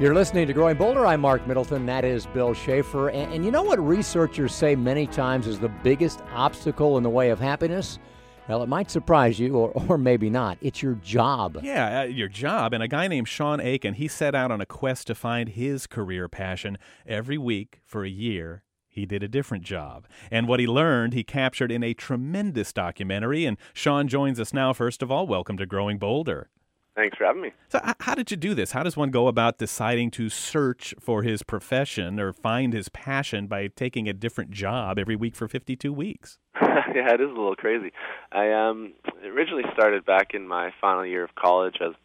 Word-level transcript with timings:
You're 0.00 0.12
listening 0.12 0.48
to 0.48 0.52
Growing 0.52 0.76
Bolder. 0.76 1.06
I'm 1.06 1.20
Marc 1.20 1.46
Middleton. 1.46 1.86
That 1.86 2.04
is 2.04 2.26
Bill 2.26 2.52
Shafer. 2.52 3.10
And, 3.10 3.32
and, 3.32 3.44
you 3.44 3.52
know 3.52 3.62
what 3.62 3.78
researchers 3.78 4.52
say 4.52 4.74
many 4.74 5.06
times 5.06 5.46
is 5.46 5.60
the 5.60 5.68
biggest 5.68 6.20
obstacle 6.32 6.96
in 6.96 7.04
the 7.04 7.10
way 7.10 7.30
of 7.30 7.38
happiness? 7.38 8.00
Well, 8.48 8.64
it 8.64 8.68
might 8.68 8.90
surprise 8.90 9.38
you, 9.38 9.54
or, 9.54 9.70
or 9.88 9.96
maybe 9.96 10.30
not. 10.30 10.58
It's 10.60 10.82
your 10.82 10.94
job. 10.94 11.60
Yeah, 11.62 12.00
uh, 12.00 12.04
your 12.06 12.26
job. 12.26 12.74
And 12.74 12.82
a 12.82 12.88
guy 12.88 13.06
named 13.06 13.28
Sean 13.28 13.60
Aiken, 13.60 13.94
he 13.94 14.08
set 14.08 14.34
out 14.34 14.50
on 14.50 14.60
a 14.60 14.66
quest 14.66 15.06
to 15.06 15.14
find 15.14 15.50
his 15.50 15.86
career 15.86 16.28
passion. 16.28 16.76
Every 17.06 17.38
week 17.38 17.80
for 17.84 18.04
a 18.04 18.10
year, 18.10 18.64
he 18.88 19.06
did 19.06 19.22
a 19.22 19.28
different 19.28 19.62
job. 19.62 20.08
And 20.28 20.48
what 20.48 20.58
he 20.58 20.66
learned, 20.66 21.14
he 21.14 21.22
captured 21.22 21.70
in 21.70 21.84
a 21.84 21.94
tremendous 21.94 22.72
documentary. 22.72 23.44
And 23.44 23.56
Sean 23.72 24.08
joins 24.08 24.40
us 24.40 24.52
now. 24.52 24.72
First 24.72 25.02
of 25.02 25.12
all, 25.12 25.28
welcome 25.28 25.56
to 25.56 25.66
Growing 25.66 25.98
Bolder. 25.98 26.50
Thanks 26.94 27.16
for 27.16 27.24
having 27.24 27.42
me. 27.42 27.52
So, 27.68 27.80
how 28.00 28.14
did 28.14 28.30
you 28.30 28.36
do 28.36 28.54
this? 28.54 28.70
How 28.72 28.84
does 28.84 28.96
one 28.96 29.10
go 29.10 29.26
about 29.26 29.58
deciding 29.58 30.12
to 30.12 30.28
search 30.28 30.94
for 31.00 31.22
his 31.22 31.42
profession 31.42 32.20
or 32.20 32.32
find 32.32 32.72
his 32.72 32.88
passion 32.88 33.48
by 33.48 33.66
taking 33.66 34.08
a 34.08 34.12
different 34.12 34.52
job 34.52 34.98
every 34.98 35.16
week 35.16 35.34
for 35.34 35.48
52 35.48 35.92
weeks? 35.92 36.38
yeah, 36.62 37.12
it 37.12 37.20
is 37.20 37.28
a 37.28 37.34
little 37.34 37.56
crazy. 37.56 37.92
I 38.30 38.52
um, 38.52 38.92
originally 39.24 39.64
started 39.72 40.04
back 40.04 40.34
in 40.34 40.46
my 40.46 40.70
final 40.80 41.04
year 41.04 41.24
of 41.24 41.34
college. 41.34 41.76
I 41.80 41.88
was 41.88 41.96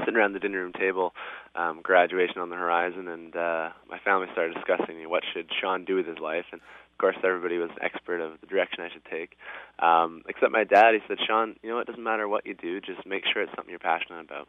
sitting 0.00 0.16
around 0.16 0.32
the 0.32 0.40
dinner 0.40 0.58
room 0.58 0.72
table, 0.72 1.14
um, 1.54 1.80
graduation 1.82 2.38
on 2.38 2.50
the 2.50 2.56
horizon, 2.56 3.06
and 3.08 3.34
uh, 3.36 3.70
my 3.88 3.98
family 4.00 4.26
started 4.32 4.54
discussing 4.54 4.96
you 4.96 5.04
know, 5.04 5.08
what 5.08 5.22
should 5.32 5.48
Sean 5.60 5.84
do 5.84 5.94
with 5.96 6.06
his 6.06 6.18
life. 6.18 6.46
And 6.50 6.60
course, 6.98 7.16
everybody 7.22 7.58
was 7.58 7.70
expert 7.80 8.20
of 8.20 8.40
the 8.40 8.46
direction 8.46 8.82
I 8.82 8.90
should 8.90 9.04
take. 9.04 9.36
Um, 9.78 10.22
except 10.28 10.52
my 10.52 10.64
dad, 10.64 10.94
he 10.94 11.00
said, 11.08 11.18
Sean, 11.26 11.56
you 11.62 11.70
know, 11.70 11.78
it 11.78 11.86
doesn't 11.86 12.02
matter 12.02 12.28
what 12.28 12.46
you 12.46 12.54
do, 12.54 12.80
just 12.80 13.06
make 13.06 13.24
sure 13.32 13.42
it's 13.42 13.52
something 13.54 13.70
you're 13.70 13.78
passionate 13.78 14.20
about. 14.20 14.48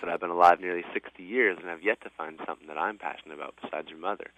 Said, 0.00 0.08
I've 0.08 0.20
been 0.20 0.30
alive 0.30 0.60
nearly 0.60 0.84
60 0.92 1.22
years, 1.22 1.58
and 1.60 1.68
I've 1.68 1.82
yet 1.82 2.00
to 2.02 2.10
find 2.10 2.38
something 2.46 2.68
that 2.68 2.78
I'm 2.78 2.98
passionate 2.98 3.34
about 3.34 3.54
besides 3.60 3.88
your 3.88 3.98
mother. 3.98 4.30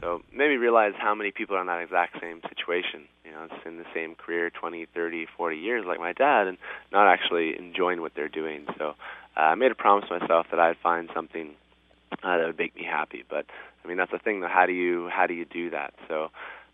So 0.00 0.22
maybe 0.32 0.56
realize 0.56 0.92
how 0.98 1.14
many 1.14 1.30
people 1.30 1.56
are 1.56 1.60
in 1.60 1.66
that 1.68 1.80
exact 1.80 2.20
same 2.20 2.40
situation. 2.48 3.06
You 3.24 3.32
know, 3.32 3.44
it's 3.44 3.66
in 3.66 3.78
the 3.78 3.86
same 3.94 4.14
career 4.14 4.50
20, 4.50 4.86
30, 4.86 5.26
40 5.36 5.56
years 5.56 5.84
like 5.86 6.00
my 6.00 6.12
dad, 6.12 6.48
and 6.48 6.58
not 6.92 7.08
actually 7.08 7.58
enjoying 7.58 8.02
what 8.02 8.14
they're 8.14 8.28
doing. 8.28 8.66
So 8.78 8.94
uh, 9.36 9.40
I 9.40 9.54
made 9.54 9.72
a 9.72 9.74
promise 9.74 10.08
to 10.08 10.18
myself 10.18 10.46
that 10.50 10.60
I'd 10.60 10.76
find 10.78 11.08
something 11.14 11.54
uh, 12.22 12.38
that 12.38 12.46
would 12.46 12.58
make 12.58 12.76
me 12.76 12.84
happy. 12.84 13.24
But 13.28 13.46
I 13.84 13.88
mean, 13.88 13.96
that's 13.96 14.12
the 14.12 14.18
thing, 14.18 14.40
though. 14.40 14.48
How 14.48 14.66
do 14.66 14.72
you 14.72 15.08
how 15.08 15.26
do 15.26 15.34
you 15.34 15.44
do 15.44 15.70
that? 15.70 15.94
So 16.08 16.30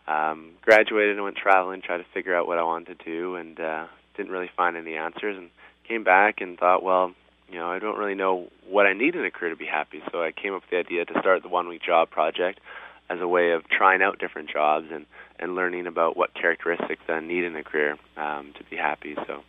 um, 0.07 0.53
graduated 0.63 1.17
and 1.17 1.25
went 1.25 1.37
traveling, 1.37 1.83
tried 1.83 1.99
to 1.99 2.07
figure 2.15 2.35
out 2.35 2.47
what 2.47 2.59
I 2.59 2.63
wanted 2.63 2.99
to 2.99 3.05
do, 3.05 3.37
and 3.37 3.59
uh, 3.59 3.87
didn't 4.17 4.33
really 4.33 4.51
find 4.57 4.77
any 4.77 4.95
answers. 4.95 5.37
And 5.37 5.51
came 5.87 6.05
back 6.05 6.41
and 6.41 6.59
thought, 6.59 6.83
well, 6.83 7.13
you 7.49 7.59
know, 7.59 7.71
I 7.71 7.79
don't 7.79 7.97
really 7.97 8.15
know 8.15 8.49
what 8.69 8.87
I 8.87 8.93
need 8.93 9.15
in 9.15 9.25
a 9.25 9.31
career 9.31 9.51
to 9.51 9.57
be 9.57 9.67
happy. 9.67 10.03
So 10.11 10.23
I 10.23 10.33
came 10.33 10.55
up 10.55 10.63
with 10.63 10.71
the 10.71 10.79
idea 10.79 11.05
to 11.05 11.21
start 11.21 11.43
the 11.43 11.49
One 11.49 11.69
Week 11.69 11.83
Job 11.83 12.11
Project 12.11 12.61
as 13.09 13.21
a 13.21 13.29
way 13.29 13.53
of 13.53 13.69
trying 13.69 14.03
out 14.03 14.19
different 14.19 14.51
jobs 14.51 14.87
and 14.93 15.07
and 15.39 15.55
learning 15.55 15.87
about 15.87 16.17
what 16.17 16.33
characteristics 16.35 17.03
I 17.09 17.21
need 17.21 17.45
in 17.45 17.55
a 17.57 17.63
career 17.63 17.99
um, 18.17 18.55
to 18.57 18.65
be 18.71 18.77
happy. 18.77 19.15
So 19.27 19.43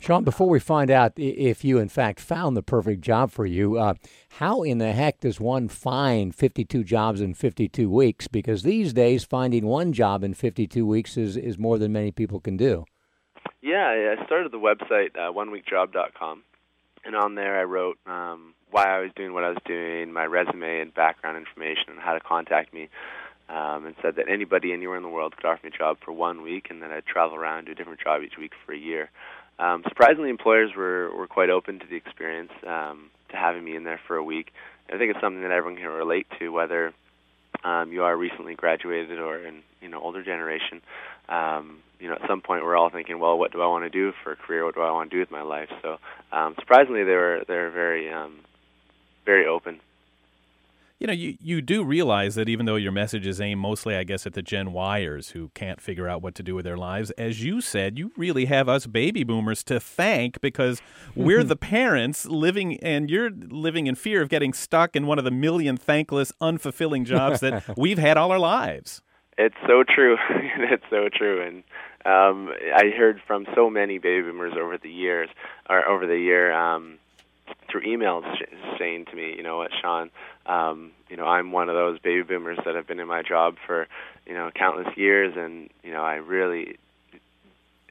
Sean, 0.00 0.24
before 0.24 0.48
we 0.48 0.58
find 0.58 0.90
out 0.90 1.12
if 1.16 1.62
you, 1.62 1.78
in 1.78 1.90
fact, 1.90 2.20
found 2.20 2.56
the 2.56 2.62
perfect 2.62 3.02
job 3.02 3.30
for 3.30 3.44
you, 3.44 3.76
uh, 3.76 3.92
how 4.30 4.62
in 4.62 4.78
the 4.78 4.92
heck 4.92 5.20
does 5.20 5.38
one 5.38 5.68
find 5.68 6.34
52 6.34 6.82
jobs 6.84 7.20
in 7.20 7.34
52 7.34 7.90
weeks? 7.90 8.26
Because 8.26 8.62
these 8.62 8.94
days, 8.94 9.24
finding 9.24 9.66
one 9.66 9.92
job 9.92 10.24
in 10.24 10.32
52 10.32 10.86
weeks 10.86 11.18
is, 11.18 11.36
is 11.36 11.58
more 11.58 11.76
than 11.76 11.92
many 11.92 12.12
people 12.12 12.40
can 12.40 12.56
do. 12.56 12.86
Yeah, 13.60 14.16
I 14.18 14.24
started 14.24 14.52
the 14.52 14.58
website, 14.58 15.14
uh, 15.16 15.32
oneweekjob.com, 15.32 16.44
and 17.04 17.14
on 17.14 17.34
there 17.34 17.60
I 17.60 17.64
wrote 17.64 17.98
um, 18.06 18.54
why 18.70 18.84
I 18.84 19.00
was 19.00 19.10
doing 19.14 19.34
what 19.34 19.44
I 19.44 19.50
was 19.50 19.58
doing, 19.66 20.14
my 20.14 20.24
resume 20.24 20.80
and 20.80 20.94
background 20.94 21.36
information, 21.36 21.90
and 21.90 22.00
how 22.00 22.14
to 22.14 22.20
contact 22.20 22.72
me. 22.72 22.88
Um, 23.50 23.84
and 23.84 23.96
said 24.00 24.14
that 24.14 24.28
anybody 24.30 24.72
anywhere 24.72 24.96
in 24.96 25.02
the 25.02 25.08
world 25.08 25.34
could 25.34 25.44
offer 25.44 25.66
me 25.66 25.72
a 25.74 25.76
job 25.76 25.96
for 26.04 26.12
one 26.12 26.42
week, 26.42 26.68
and 26.70 26.80
then 26.80 26.92
I'd 26.92 27.04
travel 27.04 27.36
around 27.36 27.64
do 27.64 27.72
a 27.72 27.74
different 27.74 27.98
job 27.98 28.22
each 28.22 28.38
week 28.38 28.52
for 28.64 28.72
a 28.72 28.78
year. 28.78 29.10
Um, 29.60 29.84
surprisingly, 29.86 30.30
employers 30.30 30.70
were 30.76 31.14
were 31.14 31.26
quite 31.26 31.50
open 31.50 31.78
to 31.80 31.86
the 31.86 31.96
experience, 31.96 32.52
um, 32.66 33.10
to 33.28 33.36
having 33.36 33.62
me 33.62 33.76
in 33.76 33.84
there 33.84 34.00
for 34.06 34.16
a 34.16 34.24
week. 34.24 34.52
I 34.88 34.96
think 34.98 35.10
it's 35.10 35.20
something 35.20 35.42
that 35.42 35.50
everyone 35.50 35.80
can 35.80 35.90
relate 35.90 36.26
to, 36.38 36.48
whether 36.48 36.92
um, 37.62 37.92
you 37.92 38.02
are 38.02 38.16
recently 38.16 38.54
graduated 38.54 39.18
or 39.18 39.38
in 39.38 39.62
you 39.82 39.88
know 39.88 40.00
older 40.00 40.24
generation. 40.24 40.80
Um, 41.28 41.82
you 42.00 42.08
know, 42.08 42.14
at 42.14 42.26
some 42.26 42.40
point 42.40 42.64
we're 42.64 42.76
all 42.76 42.88
thinking, 42.88 43.18
well, 43.18 43.38
what 43.38 43.52
do 43.52 43.60
I 43.60 43.66
want 43.66 43.84
to 43.84 43.90
do 43.90 44.12
for 44.24 44.32
a 44.32 44.36
career? 44.36 44.64
What 44.64 44.74
do 44.74 44.80
I 44.80 44.90
want 44.90 45.10
to 45.10 45.16
do 45.16 45.20
with 45.20 45.30
my 45.30 45.42
life? 45.42 45.68
So, 45.82 45.98
um, 46.32 46.54
surprisingly, 46.58 47.04
they 47.04 47.12
were 47.12 47.42
they 47.46 47.54
were 47.54 47.70
very 47.70 48.10
um, 48.10 48.38
very 49.26 49.46
open 49.46 49.80
you 51.00 51.06
know, 51.06 51.14
you, 51.14 51.34
you 51.40 51.62
do 51.62 51.82
realize 51.82 52.34
that 52.34 52.50
even 52.50 52.66
though 52.66 52.76
your 52.76 52.92
message 52.92 53.26
is 53.26 53.40
aimed 53.40 53.60
mostly, 53.60 53.96
I 53.96 54.04
guess, 54.04 54.26
at 54.26 54.34
the 54.34 54.42
Gen 54.42 54.68
Yers 54.68 55.32
who 55.32 55.48
can't 55.54 55.80
figure 55.80 56.06
out 56.06 56.20
what 56.20 56.34
to 56.34 56.42
do 56.42 56.54
with 56.54 56.66
their 56.66 56.76
lives, 56.76 57.10
as 57.12 57.42
you 57.42 57.62
said, 57.62 57.98
you 57.98 58.12
really 58.18 58.44
have 58.44 58.68
us 58.68 58.86
baby 58.86 59.24
boomers 59.24 59.64
to 59.64 59.80
thank 59.80 60.42
because 60.42 60.82
we're 61.16 61.42
the 61.42 61.56
parents 61.76 62.26
living, 62.26 62.78
and 62.80 63.08
you're 63.08 63.30
living 63.30 63.86
in 63.86 63.94
fear 63.94 64.20
of 64.20 64.28
getting 64.28 64.52
stuck 64.52 64.94
in 64.94 65.06
one 65.06 65.18
of 65.18 65.24
the 65.24 65.30
million 65.30 65.78
thankless, 65.78 66.32
unfulfilling 66.38 67.06
jobs 67.06 67.40
that 67.40 67.64
we've 67.78 67.98
had 67.98 68.18
all 68.18 68.30
our 68.30 68.38
lives. 68.38 69.00
It's 69.38 69.56
so 69.66 69.82
true. 69.82 70.18
it's 70.30 70.84
so 70.90 71.08
true, 71.10 71.42
and 71.42 71.64
um, 72.04 72.52
I 72.74 72.90
heard 72.94 73.22
from 73.26 73.46
so 73.54 73.70
many 73.70 73.96
baby 73.96 74.28
boomers 74.28 74.52
over 74.54 74.76
the 74.76 74.90
years, 74.90 75.30
or 75.70 75.88
over 75.88 76.06
the 76.06 76.18
year. 76.18 76.52
Um, 76.52 76.98
through 77.70 77.82
emails 77.82 78.24
saying 78.80 79.04
to 79.06 79.14
me, 79.14 79.34
you 79.36 79.42
know 79.42 79.58
what, 79.58 79.70
Sean, 79.80 80.10
um, 80.46 80.90
you 81.08 81.16
know, 81.16 81.26
I'm 81.26 81.52
one 81.52 81.68
of 81.68 81.76
those 81.76 81.98
baby 82.00 82.22
boomers 82.22 82.58
that 82.64 82.74
have 82.74 82.86
been 82.86 82.98
in 82.98 83.06
my 83.06 83.22
job 83.22 83.56
for, 83.66 83.86
you 84.26 84.34
know, 84.34 84.50
countless 84.52 84.96
years, 84.96 85.34
and 85.36 85.70
you 85.84 85.92
know, 85.92 86.02
I 86.02 86.14
really 86.14 86.78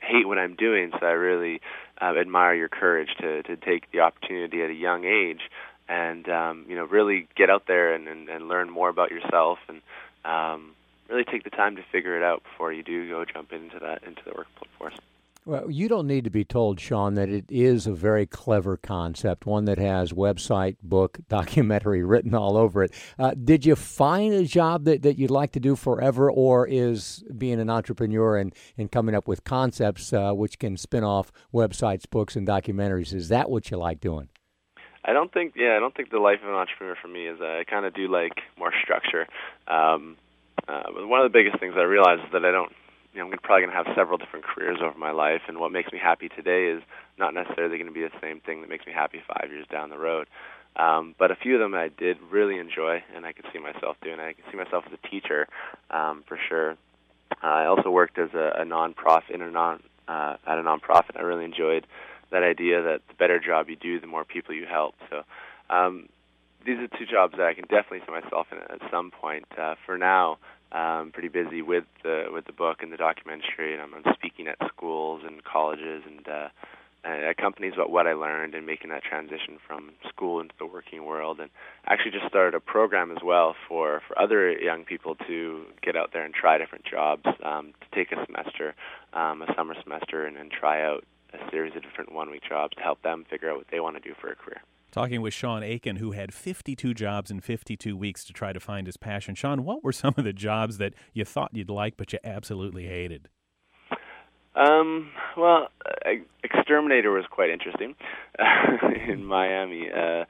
hate 0.01 0.27
what 0.27 0.37
I'm 0.37 0.55
doing. 0.55 0.91
So 0.99 1.05
I 1.05 1.11
really 1.11 1.61
uh, 2.01 2.15
admire 2.19 2.55
your 2.55 2.69
courage 2.69 3.09
to 3.21 3.43
to 3.43 3.55
take 3.55 3.91
the 3.91 4.01
opportunity 4.01 4.63
at 4.63 4.69
a 4.69 4.73
young 4.73 5.05
age, 5.05 5.41
and 5.87 6.27
um, 6.27 6.65
you 6.67 6.75
know, 6.75 6.85
really 6.85 7.27
get 7.35 7.49
out 7.49 7.63
there 7.67 7.93
and, 7.93 8.07
and 8.07 8.27
and 8.29 8.47
learn 8.47 8.69
more 8.69 8.89
about 8.89 9.11
yourself, 9.11 9.59
and 9.67 9.81
um, 10.25 10.71
really 11.09 11.23
take 11.23 11.43
the 11.43 11.49
time 11.49 11.75
to 11.75 11.83
figure 11.91 12.17
it 12.17 12.23
out 12.23 12.43
before 12.43 12.73
you 12.73 12.83
do 12.83 13.07
go 13.07 13.25
jump 13.25 13.53
into 13.53 13.79
that 13.79 14.03
into 14.03 14.21
the 14.25 14.31
workforce. 14.31 14.97
Well, 15.49 15.71
you 15.71 15.89
don't 15.89 16.05
need 16.05 16.25
to 16.25 16.29
be 16.29 16.45
told, 16.45 16.79
Sean, 16.79 17.15
that 17.15 17.27
it 17.27 17.45
is 17.49 17.87
a 17.87 17.91
very 17.91 18.27
clever 18.27 18.77
concept, 18.77 19.47
one 19.47 19.65
that 19.65 19.79
has 19.79 20.13
website, 20.13 20.75
book, 20.83 21.17
documentary 21.27 22.03
written 22.03 22.35
all 22.35 22.55
over 22.55 22.83
it. 22.83 22.93
Uh, 23.17 23.31
did 23.31 23.65
you 23.65 23.75
find 23.75 24.31
a 24.31 24.45
job 24.45 24.83
that, 24.83 25.01
that 25.01 25.17
you'd 25.17 25.31
like 25.31 25.51
to 25.53 25.59
do 25.59 25.75
forever, 25.75 26.29
or 26.29 26.67
is 26.67 27.23
being 27.35 27.59
an 27.59 27.67
entrepreneur 27.67 28.37
and, 28.37 28.53
and 28.77 28.91
coming 28.91 29.15
up 29.15 29.27
with 29.27 29.43
concepts 29.43 30.13
uh, 30.13 30.33
which 30.33 30.59
can 30.59 30.77
spin 30.77 31.03
off 31.03 31.31
websites, 31.51 32.07
books, 32.07 32.35
and 32.35 32.47
documentaries, 32.47 33.11
is 33.11 33.29
that 33.29 33.49
what 33.49 33.71
you 33.71 33.77
like 33.77 33.99
doing? 33.99 34.29
I 35.03 35.13
don't 35.13 35.33
think, 35.33 35.53
yeah, 35.55 35.75
I 35.75 35.79
don't 35.79 35.95
think 35.95 36.11
the 36.11 36.19
life 36.19 36.43
of 36.43 36.49
an 36.49 36.53
entrepreneur 36.53 36.95
for 37.01 37.07
me 37.07 37.25
is, 37.25 37.41
uh, 37.41 37.45
I 37.45 37.63
kind 37.67 37.87
of 37.87 37.95
do 37.95 38.07
like 38.07 38.33
more 38.59 38.71
structure. 38.83 39.25
Um, 39.67 40.15
uh, 40.67 40.83
one 41.07 41.21
of 41.21 41.31
the 41.31 41.35
biggest 41.35 41.59
things 41.59 41.73
I 41.75 41.85
realize 41.85 42.19
is 42.19 42.31
that 42.33 42.45
I 42.45 42.51
don't 42.51 42.71
you 43.13 43.19
know, 43.19 43.31
I'm 43.31 43.37
probably 43.39 43.65
going 43.65 43.75
to 43.75 43.83
have 43.83 43.95
several 43.95 44.17
different 44.17 44.45
careers 44.45 44.77
over 44.81 44.97
my 44.97 45.11
life, 45.11 45.41
and 45.47 45.59
what 45.59 45.71
makes 45.71 45.91
me 45.91 45.99
happy 45.99 46.29
today 46.29 46.65
is 46.67 46.83
not 47.17 47.33
necessarily 47.33 47.77
going 47.77 47.87
to 47.87 47.93
be 47.93 48.01
the 48.01 48.11
same 48.21 48.39
thing 48.39 48.61
that 48.61 48.69
makes 48.69 48.85
me 48.85 48.93
happy 48.93 49.21
five 49.27 49.49
years 49.51 49.65
down 49.71 49.89
the 49.89 49.97
road. 49.97 50.27
Um, 50.75 51.15
but 51.17 51.31
a 51.31 51.35
few 51.35 51.55
of 51.55 51.59
them 51.59 51.73
I 51.73 51.89
did 51.89 52.17
really 52.29 52.57
enjoy, 52.57 53.03
and 53.15 53.25
I 53.25 53.33
could 53.33 53.45
see 53.51 53.59
myself 53.59 53.97
doing. 54.01 54.19
I 54.19 54.33
could 54.33 54.45
see 54.51 54.57
myself 54.57 54.85
as 54.87 54.93
a 54.93 55.07
teacher, 55.07 55.47
um, 55.89 56.23
for 56.27 56.37
sure. 56.47 56.77
I 57.41 57.65
also 57.65 57.89
worked 57.89 58.17
as 58.17 58.29
a, 58.33 58.61
a 58.61 58.63
nonprofit 58.63 59.31
in 59.31 59.41
a 59.41 59.51
non 59.51 59.81
uh, 60.07 60.37
at 60.47 60.57
a 60.57 60.63
nonprofit. 60.63 61.15
I 61.15 61.21
really 61.21 61.45
enjoyed 61.45 61.85
that 62.31 62.43
idea 62.43 62.81
that 62.81 63.01
the 63.07 63.13
better 63.15 63.39
job 63.39 63.69
you 63.69 63.75
do, 63.75 63.99
the 63.99 64.07
more 64.07 64.23
people 64.23 64.53
you 64.53 64.65
help. 64.65 64.95
So 65.09 65.23
um, 65.69 66.09
these 66.65 66.77
are 66.77 66.87
two 66.97 67.05
jobs 67.05 67.35
that 67.37 67.45
I 67.45 67.53
can 67.53 67.63
definitely 67.63 68.01
see 68.05 68.11
myself 68.11 68.47
in 68.51 68.57
at 68.57 68.81
some 68.91 69.11
point. 69.11 69.45
Uh, 69.57 69.75
for 69.85 69.97
now, 69.97 70.37
um, 70.71 71.11
pretty 71.13 71.29
busy 71.29 71.61
with 71.61 71.85
the 72.03 72.25
with 72.31 72.45
the 72.45 72.53
book 72.53 72.77
and 72.81 72.91
the 72.91 72.97
documentary, 72.97 73.73
and 73.73 73.81
I'm, 73.81 73.93
I'm 73.93 74.13
speaking 74.13 74.47
at 74.47 74.57
schools 74.67 75.21
and 75.25 75.43
colleges 75.43 76.03
and 76.05 76.27
uh, 76.27 76.49
and 77.03 77.23
it 77.23 77.29
accompanies 77.29 77.73
what 77.77 78.07
I 78.07 78.13
learned 78.13 78.55
and 78.55 78.65
making 78.65 78.89
that 78.89 79.03
transition 79.03 79.57
from 79.65 79.91
school 80.09 80.41
into 80.41 80.53
the 80.59 80.65
working 80.65 81.05
world. 81.05 81.39
And 81.39 81.49
actually, 81.87 82.11
just 82.11 82.27
started 82.27 82.55
a 82.55 82.59
program 82.59 83.11
as 83.11 83.23
well 83.23 83.55
for 83.67 84.01
for 84.07 84.19
other 84.19 84.51
young 84.51 84.83
people 84.83 85.15
to 85.27 85.63
get 85.81 85.95
out 85.95 86.11
there 86.13 86.23
and 86.23 86.33
try 86.33 86.57
different 86.57 86.85
jobs, 86.85 87.23
um, 87.43 87.73
to 87.81 87.95
take 87.95 88.11
a 88.11 88.23
semester, 88.25 88.75
um, 89.13 89.41
a 89.41 89.53
summer 89.55 89.75
semester, 89.81 90.25
and, 90.25 90.37
and 90.37 90.51
try 90.51 90.83
out 90.83 91.05
a 91.33 91.51
series 91.51 91.75
of 91.75 91.83
different 91.83 92.11
one 92.11 92.29
week 92.29 92.43
jobs 92.47 92.75
to 92.75 92.81
help 92.81 93.01
them 93.01 93.25
figure 93.29 93.49
out 93.49 93.57
what 93.57 93.67
they 93.71 93.79
want 93.79 93.95
to 93.95 94.01
do 94.01 94.13
for 94.19 94.29
a 94.29 94.35
career. 94.35 94.61
Talking 94.91 95.21
with 95.21 95.33
Sean 95.33 95.61
Aiken, 95.61 95.97
who 95.97 96.11
had 96.11 96.33
52 96.33 96.93
jobs 96.93 97.29
in 97.29 97.41
52 97.41 97.95
weeks 97.95 98.23
to 98.25 98.33
try 98.33 98.53
to 98.53 98.59
find 98.59 98.87
his 98.87 98.97
passion. 98.97 99.35
Sean, 99.35 99.63
what 99.63 99.83
were 99.83 99.91
some 99.91 100.15
of 100.17 100.23
the 100.23 100.33
jobs 100.33 100.77
that 100.79 100.93
you 101.13 101.25
thought 101.25 101.51
you'd 101.53 101.69
like 101.69 101.95
but 101.95 102.11
you 102.11 102.19
absolutely 102.23 102.87
hated? 102.87 103.29
Um, 104.55 105.11
well, 105.37 105.69
uh, 105.85 106.09
exterminator 106.43 107.11
was 107.11 107.25
quite 107.29 107.49
interesting 107.49 107.95
in 109.07 109.23
Miami. 109.23 109.89
Uh, 109.91 110.25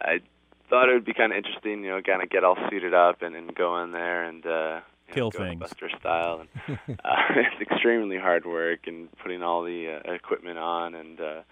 I 0.00 0.20
thought 0.68 0.88
it 0.88 0.92
would 0.92 1.04
be 1.04 1.14
kind 1.14 1.32
of 1.32 1.38
interesting, 1.38 1.82
you 1.82 1.90
know, 1.90 2.02
kind 2.02 2.22
of 2.22 2.30
get 2.30 2.44
all 2.44 2.56
suited 2.70 2.94
up 2.94 3.22
and, 3.22 3.34
and 3.34 3.54
go 3.54 3.82
in 3.82 3.92
there 3.92 4.24
and 4.24 4.46
uh, 4.46 4.80
kill 5.12 5.30
know, 5.34 5.46
things, 5.46 5.60
Buster 5.60 5.90
style. 5.98 6.42
And 6.68 6.78
uh, 7.04 7.16
it's 7.36 7.70
extremely 7.70 8.18
hard 8.18 8.44
work 8.46 8.80
and 8.86 9.08
putting 9.18 9.42
all 9.42 9.62
the 9.62 10.00
uh, 10.04 10.12
equipment 10.12 10.58
on 10.58 10.94
and 10.94 11.20
uh, 11.20 11.24
uh, 11.24 11.42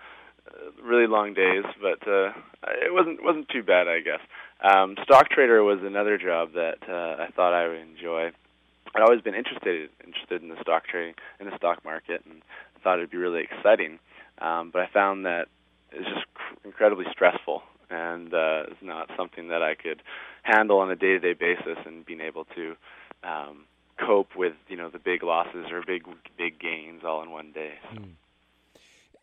really 0.82 1.06
long 1.06 1.34
days, 1.34 1.64
but 1.80 2.06
uh, 2.06 2.32
it 2.82 2.92
wasn't 2.92 3.22
wasn't 3.22 3.48
too 3.48 3.62
bad, 3.62 3.88
I 3.88 4.00
guess. 4.00 4.20
Um, 4.62 4.96
stock 5.02 5.30
trader 5.30 5.62
was 5.62 5.80
another 5.82 6.18
job 6.18 6.52
that 6.54 6.78
uh, 6.88 7.22
I 7.22 7.28
thought 7.34 7.54
I 7.54 7.68
would 7.68 7.78
enjoy. 7.78 8.30
I'd 8.94 9.02
always 9.02 9.22
been 9.22 9.34
interested 9.34 9.90
interested 10.04 10.42
in 10.42 10.48
the 10.48 10.60
stock 10.60 10.86
trading 10.86 11.14
in 11.40 11.48
the 11.48 11.56
stock 11.56 11.84
market, 11.84 12.22
and 12.28 12.42
thought 12.82 12.98
it'd 12.98 13.10
be 13.10 13.16
really 13.16 13.42
exciting. 13.42 13.98
Um, 14.40 14.70
but 14.72 14.82
I 14.82 14.88
found 14.92 15.24
that 15.24 15.46
it's 15.92 16.08
just 16.08 16.26
cr- 16.34 16.66
incredibly 16.66 17.06
stressful, 17.10 17.62
and 17.90 18.32
uh, 18.32 18.64
it's 18.68 18.82
not 18.82 19.10
something 19.16 19.48
that 19.48 19.62
I 19.62 19.74
could 19.74 20.02
handle 20.42 20.78
on 20.78 20.90
a 20.90 20.96
day-to-day 20.96 21.34
basis. 21.34 21.78
And 21.86 22.04
being 22.04 22.20
able 22.20 22.44
to 22.56 22.76
um, 23.22 23.64
cope 23.98 24.34
with 24.36 24.54
you 24.68 24.76
know 24.76 24.90
the 24.90 24.98
big 24.98 25.22
losses 25.22 25.66
or 25.70 25.82
big 25.86 26.04
big 26.36 26.58
gains 26.58 27.02
all 27.04 27.22
in 27.22 27.30
one 27.30 27.52
day. 27.52 27.74
So. 27.92 28.00
Mm 28.00 28.14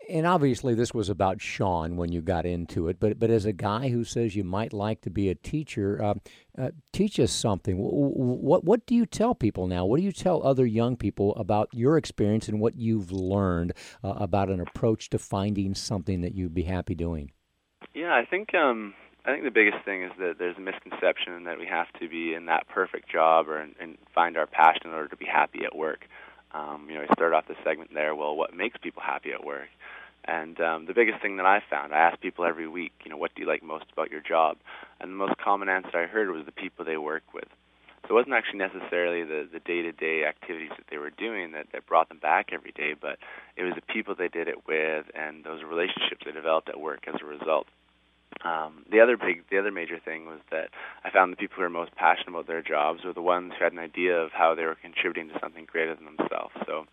and 0.09 0.25
obviously 0.25 0.73
this 0.73 0.93
was 0.93 1.09
about 1.09 1.41
Sean 1.41 1.95
when 1.95 2.11
you 2.11 2.21
got 2.21 2.45
into 2.45 2.87
it, 2.87 2.99
but 2.99 3.19
but 3.19 3.29
as 3.29 3.45
a 3.45 3.53
guy 3.53 3.89
who 3.89 4.03
says 4.03 4.35
you 4.35 4.43
might 4.43 4.73
like 4.73 5.01
to 5.01 5.09
be 5.09 5.29
a 5.29 5.35
teacher, 5.35 6.01
uh, 6.03 6.13
uh, 6.57 6.71
teach 6.91 7.19
us 7.19 7.31
something. 7.31 7.77
What 7.77 8.63
what 8.63 8.85
do 8.85 8.95
you 8.95 9.05
tell 9.05 9.35
people 9.35 9.67
now? 9.67 9.85
What 9.85 9.97
do 9.97 10.03
you 10.03 10.11
tell 10.11 10.45
other 10.45 10.65
young 10.65 10.97
people 10.97 11.35
about 11.35 11.69
your 11.71 11.97
experience 11.97 12.47
and 12.47 12.59
what 12.59 12.75
you've 12.75 13.11
learned 13.11 13.73
uh, 14.03 14.13
about 14.17 14.49
an 14.49 14.59
approach 14.59 15.09
to 15.11 15.19
finding 15.19 15.75
something 15.75 16.21
that 16.21 16.33
you'd 16.33 16.53
be 16.53 16.63
happy 16.63 16.95
doing? 16.95 17.31
Yeah, 17.93 18.13
I 18.13 18.25
think 18.25 18.53
um, 18.53 18.93
I 19.25 19.31
think 19.31 19.43
the 19.43 19.51
biggest 19.51 19.83
thing 19.85 20.03
is 20.03 20.11
that 20.19 20.35
there's 20.39 20.57
a 20.57 20.61
misconception 20.61 21.43
that 21.43 21.59
we 21.59 21.67
have 21.67 21.87
to 21.99 22.09
be 22.09 22.33
in 22.33 22.45
that 22.47 22.67
perfect 22.67 23.09
job 23.11 23.47
or 23.47 23.59
and 23.59 23.97
find 24.13 24.37
our 24.37 24.47
passion 24.47 24.87
in 24.87 24.91
order 24.91 25.07
to 25.09 25.17
be 25.17 25.25
happy 25.25 25.65
at 25.65 25.75
work. 25.75 26.05
Um, 26.51 26.87
you 26.89 26.95
know, 26.95 27.05
I 27.07 27.13
started 27.13 27.35
off 27.35 27.47
the 27.47 27.55
segment 27.63 27.93
there. 27.93 28.15
Well, 28.15 28.35
what 28.35 28.55
makes 28.55 28.77
people 28.81 29.03
happy 29.05 29.31
at 29.31 29.45
work? 29.45 29.67
And 30.29 30.61
um, 30.61 30.85
the 30.85 30.93
biggest 30.93 31.23
thing 31.23 31.37
that 31.37 31.47
I 31.47 31.59
found, 31.71 31.91
I 31.91 31.97
asked 31.97 32.21
people 32.21 32.45
every 32.45 32.67
week, 32.67 32.93
you 33.03 33.09
know, 33.09 33.17
what 33.17 33.33
do 33.33 33.41
you 33.41 33.47
like 33.47 33.63
most 33.63 33.85
about 33.91 34.11
your 34.11 34.21
job? 34.21 34.57
And 35.01 35.09
the 35.09 35.15
most 35.15 35.37
common 35.37 35.69
answer 35.69 35.97
I 35.97 36.05
heard 36.05 36.29
was 36.29 36.45
the 36.45 36.51
people 36.51 36.85
they 36.85 36.97
work 36.97 37.23
with. 37.33 37.47
So 38.03 38.09
it 38.11 38.13
wasn't 38.13 38.35
actually 38.35 38.59
necessarily 38.59 39.23
the 39.23 39.47
the 39.51 39.59
day-to-day 39.59 40.25
activities 40.25 40.71
that 40.77 40.85
they 40.89 40.97
were 40.97 41.09
doing 41.09 41.53
that 41.53 41.67
that 41.73 41.87
brought 41.87 42.09
them 42.09 42.19
back 42.19 42.49
every 42.53 42.71
day, 42.71 42.93
but 42.99 43.17
it 43.57 43.63
was 43.63 43.73
the 43.73 43.93
people 43.93 44.13
they 44.13 44.27
did 44.27 44.47
it 44.47 44.67
with 44.67 45.05
and 45.15 45.43
those 45.43 45.63
relationships 45.63 46.21
they 46.25 46.31
developed 46.31 46.69
at 46.69 46.79
work 46.79 47.07
as 47.07 47.15
a 47.21 47.25
result. 47.25 47.67
Um, 48.45 48.85
the 48.91 49.01
other 49.01 49.17
big, 49.17 49.43
the 49.49 49.57
other 49.57 49.71
major 49.71 49.99
thing 49.99 50.27
was 50.27 50.39
that 50.51 50.69
I 51.03 51.09
found 51.09 51.33
the 51.33 51.37
people 51.37 51.57
who 51.57 51.63
were 51.63 51.69
most 51.69 51.95
passionate 51.95 52.29
about 52.29 52.47
their 52.47 52.61
jobs 52.61 53.03
were 53.03 53.13
the 53.13 53.21
ones 53.21 53.53
who 53.57 53.63
had 53.63 53.73
an 53.73 53.79
idea 53.79 54.15
of 54.15 54.31
how 54.31 54.53
they 54.55 54.65
were 54.65 54.77
contributing 54.79 55.29
to 55.29 55.39
something 55.39 55.65
greater 55.65 55.95
than 55.95 56.05
themselves. 56.05 56.53
So 56.65 56.85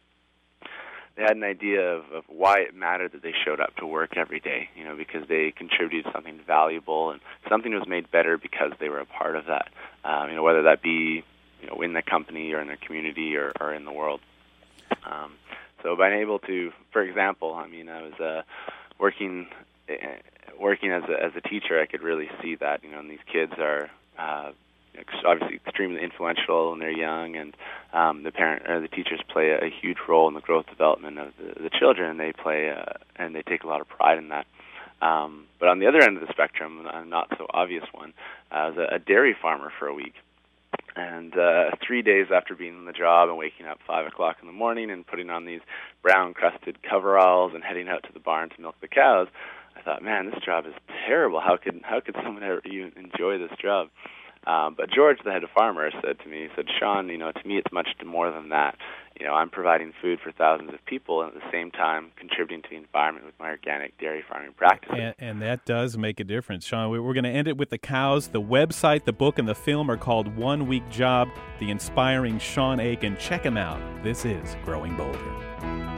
they 1.17 1.23
had 1.23 1.37
an 1.37 1.45
idea 1.45 1.81
of, 1.95 2.05
of 2.13 2.25
why 2.29 2.61
it 2.61 2.75
mattered 2.75 3.13
that 3.13 3.23
they 3.23 3.33
showed 3.45 3.59
up 3.59 3.75
to 3.77 3.87
work 3.87 4.17
every 4.17 4.39
day, 4.39 4.69
you 4.77 4.85
know, 4.85 4.95
because 4.95 5.27
they 5.29 5.51
contributed 5.51 6.13
something 6.13 6.39
valuable 6.47 7.11
and 7.11 7.21
something 7.49 7.73
was 7.73 7.89
made 7.89 8.11
better 8.11 8.37
because 8.37 8.73
they 8.79 8.91
were 8.91 9.01
a 9.01 9.07
part 9.07 9.35
of 9.35 9.47
that. 9.47 9.69
Um, 10.05 10.29
you 10.29 10.37
know, 10.37 10.43
whether 10.43 10.63
that 10.63 10.83
be 10.83 11.25
you 11.63 11.67
know 11.69 11.81
in 11.81 11.95
the 11.95 12.03
company 12.03 12.53
or 12.53 12.61
in 12.61 12.69
their 12.69 12.77
community 12.77 13.37
or, 13.37 13.53
or 13.61 13.73
in 13.73 13.85
the 13.85 13.93
world. 13.93 14.21
Um, 15.05 15.33
so 15.83 15.97
being 15.97 16.13
able 16.13 16.39
to, 16.41 16.73
for 16.93 17.03
example, 17.03 17.55
I 17.55 17.67
mean, 17.67 17.89
I 17.89 18.03
was 18.03 18.21
uh, 18.21 18.43
working 18.99 19.49
uh, 19.89 19.95
working 20.61 20.93
as 20.93 21.05
a, 21.05 21.23
as 21.23 21.33
a 21.37 21.41
teacher, 21.41 21.81
I 21.81 21.87
could 21.87 22.03
really 22.03 22.29
see 22.43 22.57
that. 22.57 22.85
You 22.85 22.91
know, 22.91 22.99
and 22.99 23.11
these 23.11 23.25
kids 23.31 23.53
are 23.59 23.91
uh, 24.19 24.53
obviously 25.27 25.57
extremely 25.57 26.03
influential 26.03 26.71
when 26.71 26.81
they're 26.81 26.91
young, 26.91 27.37
and 27.37 27.57
um, 27.93 28.23
the 28.23 28.33
parent 28.33 28.69
or 28.69 28.81
the 28.81 28.89
teachers 28.89 29.21
play 29.29 29.51
a, 29.51 29.71
huge 29.81 29.99
role 30.09 30.29
in 30.29 30.35
the 30.35 30.41
growth 30.41 30.67
development 30.67 31.19
of 31.19 31.33
the, 31.39 31.63
the 31.65 31.71
children. 31.71 32.17
They 32.17 32.33
play 32.33 32.71
uh, 32.71 32.95
and 33.17 33.35
they 33.35 33.43
take 33.43 33.65
a 33.65 33.67
lot 33.67 33.81
of 33.81 33.89
pride 33.89 34.19
in 34.19 34.29
that. 34.29 34.47
Um, 35.03 35.45
but 35.61 35.69
on 35.69 35.79
the 35.79 35.87
other 35.87 36.01
end 36.01 36.17
of 36.17 36.27
the 36.27 36.33
spectrum, 36.33 36.87
a 36.87 37.05
not 37.05 37.29
so 37.37 37.47
obvious 37.51 37.85
one, 37.93 38.15
I 38.51 38.69
was 38.69 38.79
a, 38.79 38.97
a 38.97 38.99
dairy 38.99 39.37
farmer 39.41 39.73
for 39.79 39.87
a 39.87 39.95
week. 39.95 40.15
And 40.95 41.37
uh, 41.37 41.73
three 41.87 42.01
days 42.01 42.29
after 42.35 42.55
being 42.55 42.77
on 42.77 42.87
the 42.87 42.93
job 42.93 43.29
and 43.29 43.37
waking 43.37 43.67
up 43.67 43.79
five 43.87 44.07
o'clock 44.07 44.39
in 44.41 44.47
the 44.47 44.53
morning 44.53 44.91
and 44.91 45.07
putting 45.07 45.29
on 45.29 45.45
these 45.45 45.61
brown 46.03 46.33
crusted 46.33 46.83
coveralls 46.83 47.53
and 47.55 47.63
heading 47.63 47.89
out 47.89 48.03
to 48.05 48.13
the 48.15 48.21
barn 48.21 48.49
to 48.51 48.61
milk 48.61 48.77
the 48.81 48.89
cows, 48.89 49.29
I 49.77 49.83
thought, 49.83 50.03
man, 50.03 50.31
this 50.31 50.43
job 50.43 50.65
is 50.67 50.73
terrible. 51.07 51.41
How 51.41 51.59
could 51.59 51.81
how 51.85 52.01
could 52.01 52.17
someone 52.25 52.43
ever 52.43 52.63
even 52.65 52.93
enjoy 52.97 53.37
this 53.37 53.57
job? 53.61 53.89
Um, 54.47 54.75
but 54.77 54.91
George, 54.91 55.19
the 55.25 55.33
head 55.33 55.43
of 55.43 55.51
farmers, 55.51 55.93
said 56.05 56.21
to 56.21 56.29
me, 56.29 56.43
he 56.43 56.49
said, 56.55 56.67
Sean, 56.79 57.09
you 57.09 57.19
know, 57.19 57.33
to 57.33 57.49
me 57.49 57.59
it's 57.59 57.73
much 57.73 57.89
more 58.05 58.31
than 58.31 58.51
that. 58.51 58.77
You 59.19 59.27
know, 59.27 59.33
I'm 59.33 59.51
providing 59.51 59.93
food 60.01 60.21
for 60.23 60.31
thousands 60.31 60.73
of 60.73 60.85
people 60.85 61.23
and 61.23 61.35
at 61.35 61.43
the 61.43 61.51
same 61.51 61.71
time 61.71 62.13
contributing 62.17 62.63
to 62.63 62.69
the 62.71 62.77
environment 62.77 63.27
with 63.27 63.35
my 63.41 63.49
organic 63.49 63.99
dairy 63.99 64.23
farming 64.29 64.53
practices. 64.57 64.97
And, 64.99 65.15
and 65.19 65.43
that 65.43 65.65
does 65.65 65.97
make 65.97 66.21
a 66.21 66.25
difference. 66.25 66.65
Sean, 66.65 66.91
we're 66.91 67.15
going 67.15 67.25
to 67.25 67.31
end 67.31 67.49
it 67.49 67.57
with 67.57 67.71
the 67.71 67.79
cows. 67.79 68.29
The 68.29 68.43
website, 68.43 69.05
the 69.05 69.13
book, 69.13 69.39
and 69.39 69.49
the 69.49 69.55
film 69.55 69.91
are 69.91 69.97
called 69.97 70.37
One 70.37 70.67
Week 70.67 70.89
Job, 70.91 71.29
the 71.59 71.71
inspiring 71.71 72.39
Sean 72.39 72.79
Aiken. 72.79 73.17
Check 73.17 73.43
him 73.43 73.57
out. 73.57 73.81
This 74.05 74.25
is 74.25 74.57
Growing 74.65 74.97
Bolder. 74.97 75.96